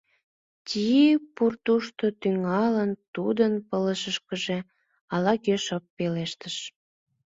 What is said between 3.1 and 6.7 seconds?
тудын пылышышкыже ала-кӧ шып пелештыш.